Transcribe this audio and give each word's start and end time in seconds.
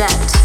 set. 0.00 0.39